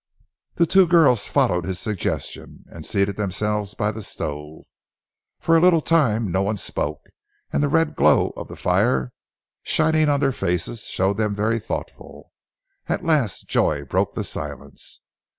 The 0.55 0.65
two 0.65 0.87
girls 0.87 1.27
followed 1.27 1.63
his 1.63 1.79
suggestion 1.79 2.63
and 2.71 2.87
seated 2.87 3.17
themselves 3.17 3.75
by 3.75 3.91
the 3.91 4.01
stove. 4.01 4.65
For 5.39 5.55
a 5.55 5.59
little 5.61 5.79
time 5.79 6.31
no 6.31 6.41
one 6.41 6.57
spoke, 6.57 7.03
and 7.53 7.61
the 7.61 7.69
red 7.69 7.95
glow 7.95 8.33
of 8.35 8.47
the 8.47 8.55
fire 8.55 9.13
shining 9.61 10.09
on 10.09 10.19
their 10.19 10.31
faces 10.31 10.85
showed 10.87 11.17
them 11.17 11.35
very 11.35 11.59
thoughtful. 11.59 12.31
At 12.87 13.05
last, 13.05 13.47
Joy 13.47 13.85
broke 13.85 14.15
the 14.15 14.23
silence. 14.23 15.01